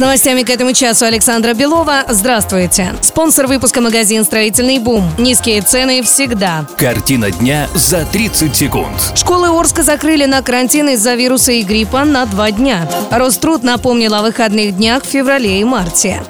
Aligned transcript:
С 0.00 0.02
новостями 0.02 0.44
к 0.44 0.48
этому 0.48 0.72
часу 0.72 1.04
Александра 1.04 1.52
Белова. 1.52 2.04
Здравствуйте. 2.08 2.94
Спонсор 3.02 3.46
выпуска 3.46 3.82
магазин 3.82 4.24
«Строительный 4.24 4.78
бум». 4.78 5.04
Низкие 5.18 5.60
цены 5.60 6.02
всегда. 6.02 6.64
Картина 6.78 7.30
дня 7.30 7.68
за 7.74 8.06
30 8.06 8.56
секунд. 8.56 8.96
Школы 9.14 9.48
Орска 9.48 9.82
закрыли 9.82 10.24
на 10.24 10.40
карантин 10.40 10.88
из-за 10.88 11.16
вируса 11.16 11.52
и 11.52 11.62
гриппа 11.62 12.06
на 12.06 12.24
два 12.24 12.50
дня. 12.50 12.88
Роструд 13.10 13.62
напомнил 13.62 14.14
о 14.14 14.22
выходных 14.22 14.74
днях 14.74 15.04
в 15.04 15.06
феврале 15.06 15.60
и 15.60 15.64
марте. 15.64 16.22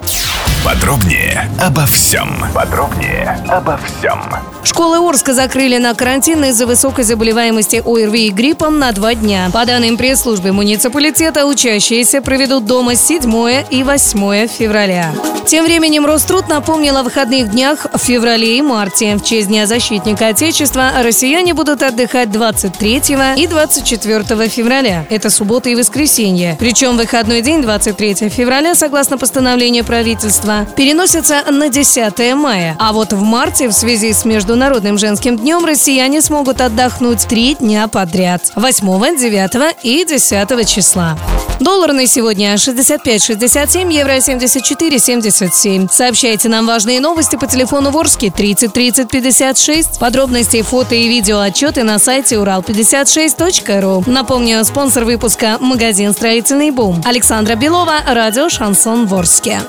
Подробнее 0.65 1.49
обо 1.61 1.87
всем. 1.87 2.45
Подробнее 2.53 3.41
обо 3.49 3.79
всем. 3.79 4.21
Школы 4.63 4.99
Орска 4.99 5.35
закрыли 5.35 5.79
на 5.79 5.95
карантин 5.95 6.45
из-за 6.45 6.67
высокой 6.67 7.05
заболеваемости 7.05 7.83
ОРВИ 7.85 8.27
и 8.27 8.31
гриппом 8.31 8.79
на 8.79 8.93
два 8.93 9.15
дня. 9.15 9.51
По 9.53 9.65
данным 9.65 9.97
пресс-службы 9.97 10.53
муниципалитета, 10.53 11.47
учащиеся 11.47 12.21
проведут 12.21 12.67
дома 12.67 12.95
7 12.95 13.65
и 13.71 13.83
8 13.83 14.47
февраля. 14.49 15.13
Тем 15.47 15.65
временем 15.65 16.07
Роструд 16.07 16.49
напомнил 16.49 16.97
о 16.97 17.03
выходных 17.03 17.51
днях 17.51 17.87
в 17.93 17.99
феврале 17.99 18.59
и 18.59 18.63
марте. 18.63 19.17
В 19.17 19.25
честь 19.25 19.49
Дня 19.49 19.67
защитника 19.67 20.29
Отечества 20.29 20.93
россияне 21.03 21.55
будут 21.55 21.83
отдыхать 21.83 22.31
23 22.31 23.03
и 23.37 23.47
24 23.49 24.49
февраля. 24.49 25.07
Это 25.11 25.29
суббота 25.29 25.69
и 25.69 25.75
воскресенье. 25.75 26.57
Причем 26.61 26.97
выходной 26.97 27.43
день 27.43 27.63
23 27.63 28.29
февраля, 28.29 28.77
согласно 28.77 29.19
постановлению 29.19 29.85
правительства, 29.85 30.67
переносится 30.77 31.43
на 31.51 31.69
10 31.69 32.35
мая. 32.37 32.77
А 32.79 32.93
вот 32.93 33.13
в 33.13 33.21
марте 33.23 33.69
в 33.69 33.73
связи 33.73 34.13
с 34.13 34.25
Международным 34.51 34.99
женским 34.99 35.39
днем 35.39 35.65
россияне 35.65 36.21
смогут 36.21 36.61
отдохнуть 36.61 37.25
три 37.29 37.55
дня 37.55 37.87
подряд. 37.87 38.51
8, 38.57 39.17
9 39.17 39.77
и 39.85 40.05
10 40.05 40.69
числа. 40.69 41.17
Доллар 41.61 41.93
на 41.93 42.09
сегодня 42.09 42.55
65,67, 42.55 43.93
евро 43.93 44.17
74,77. 44.17 45.89
Сообщайте 45.93 46.49
нам 46.49 46.67
важные 46.67 46.99
новости 46.99 47.37
по 47.37 47.47
телефону 47.47 47.93
Ворске 47.93 48.33
30 48.33 48.73
30 48.73 49.09
56. 49.09 50.01
Подробности, 50.01 50.63
фото 50.63 50.97
и 50.97 51.07
видео 51.07 51.39
отчеты 51.39 51.85
на 51.85 52.01
сайте 52.01 52.35
урал56.ру. 52.35 54.03
Напомню, 54.09 54.65
спонсор 54.65 55.05
выпуска– 55.05 55.59
магазин 55.61 56.13
«Строительный 56.13 56.73
бум». 56.73 57.01
Александра 57.05 57.55
Белова, 57.55 58.01
радио 58.05 58.49
«Шансон 58.49 59.07
Ворске». 59.07 59.61